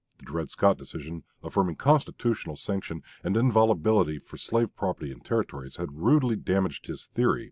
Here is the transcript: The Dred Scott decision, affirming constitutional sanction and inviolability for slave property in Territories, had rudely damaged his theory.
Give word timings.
The 0.17 0.25
Dred 0.25 0.49
Scott 0.49 0.79
decision, 0.79 1.25
affirming 1.43 1.75
constitutional 1.75 2.55
sanction 2.55 3.03
and 3.23 3.37
inviolability 3.37 4.17
for 4.17 4.35
slave 4.35 4.75
property 4.75 5.11
in 5.11 5.19
Territories, 5.19 5.75
had 5.75 5.93
rudely 5.93 6.35
damaged 6.35 6.87
his 6.87 7.05
theory. 7.05 7.39